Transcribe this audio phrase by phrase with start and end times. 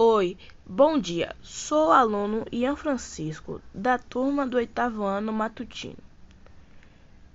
[0.00, 1.34] Oi, bom dia.
[1.42, 5.98] Sou o aluno Ian Francisco, da turma do oitavo ano matutino.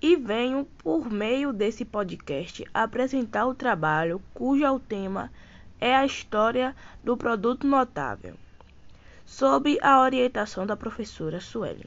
[0.00, 5.30] E venho, por meio desse podcast, apresentar o trabalho cujo tema
[5.78, 6.74] é a história
[7.04, 8.34] do produto notável,
[9.26, 11.84] sob a orientação da professora Sueli.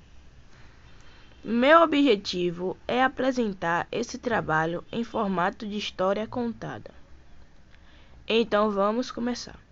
[1.43, 6.91] Meu objetivo é apresentar esse trabalho em formato de história contada.
[8.27, 9.66] Então vamos começar.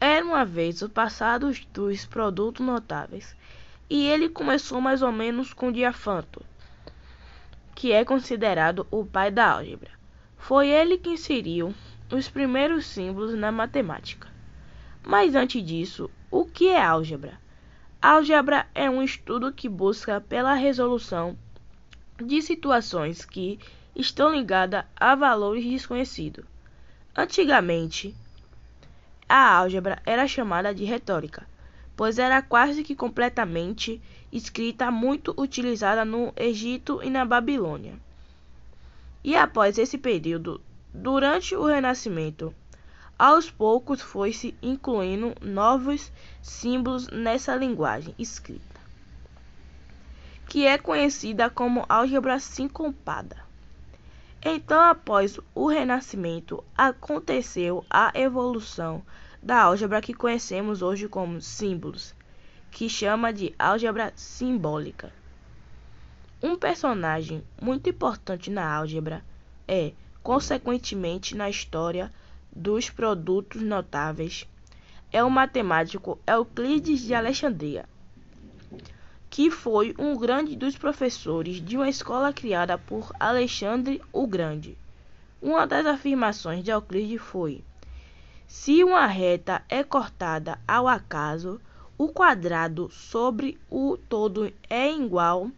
[0.00, 3.36] Era uma vez o passado dos produtos notáveis,
[3.90, 6.44] e ele começou mais ou menos com Diafanto,
[7.74, 9.90] que é considerado o pai da álgebra.
[10.36, 11.74] Foi ele que inseriu
[12.12, 14.28] os primeiros símbolos na matemática.
[15.02, 17.40] Mas antes disso, o que é álgebra?
[18.00, 21.36] Álgebra é um estudo que busca pela resolução
[22.22, 23.58] de situações que
[23.96, 26.44] estão ligadas a valores desconhecidos.
[27.16, 28.14] Antigamente,
[29.28, 31.46] a álgebra era chamada de retórica,
[31.94, 34.00] pois era quase que completamente
[34.32, 37.94] escrita muito utilizada no Egito e na Babilônia.
[39.22, 40.60] E após esse período,
[40.94, 42.54] durante o Renascimento,
[43.18, 48.80] aos poucos foi-se incluindo novos símbolos nessa linguagem escrita,
[50.48, 53.47] que é conhecida como álgebra sincopada.
[54.40, 59.02] Então, após o Renascimento, aconteceu a evolução
[59.42, 62.14] da álgebra que conhecemos hoje como símbolos,
[62.70, 65.12] que chama de álgebra simbólica.
[66.40, 69.24] Um personagem muito importante na álgebra
[69.66, 72.12] é, consequentemente, na história
[72.54, 74.46] dos produtos notáveis,
[75.12, 77.88] é o matemático Euclides de Alexandria
[79.30, 84.76] que foi um grande dos professores de uma escola criada por Alexandre o Grande.
[85.40, 87.62] Uma das afirmações de Euclides foi:
[88.46, 91.60] se uma reta é cortada ao acaso,
[91.98, 95.50] o quadrado sobre o todo é igual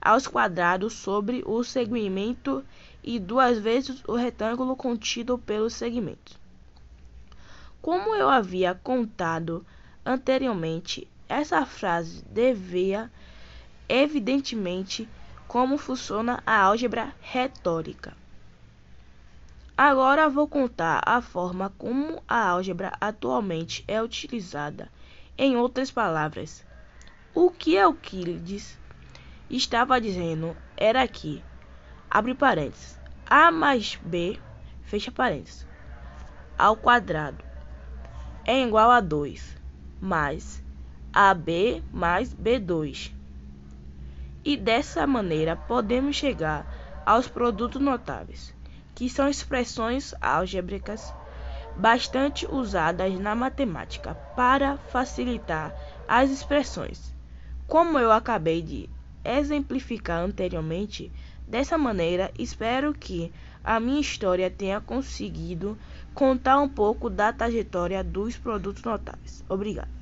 [0.00, 2.64] aos quadrados sobre o segmento
[3.02, 6.38] e duas vezes o retângulo contido pelo segmento.
[7.82, 9.66] Como eu havia contado
[10.04, 13.10] anteriormente, essa frase devia
[13.88, 15.08] evidentemente
[15.46, 18.16] como funciona a álgebra retórica.
[19.76, 24.90] Agora vou contar a forma como a álgebra atualmente é utilizada.
[25.36, 26.64] Em outras palavras,
[27.34, 28.78] o que Euclides
[29.50, 31.44] estava dizendo era que,
[32.10, 34.40] abre parênteses, a mais b,
[34.82, 35.66] fecha parênteses,
[36.58, 37.44] ao quadrado
[38.46, 39.56] é igual a 2,
[40.00, 40.62] mais
[41.18, 43.10] AB mais B2.
[44.44, 46.66] E dessa maneira podemos chegar
[47.06, 48.52] aos produtos notáveis,
[48.94, 51.10] que são expressões álgebricas
[51.74, 55.74] bastante usadas na matemática para facilitar
[56.06, 57.14] as expressões.
[57.66, 58.86] Como eu acabei de
[59.24, 61.10] exemplificar anteriormente,
[61.48, 63.32] dessa maneira espero que
[63.64, 65.78] a minha história tenha conseguido
[66.12, 69.42] contar um pouco da trajetória dos produtos notáveis.
[69.48, 69.96] Obrigado.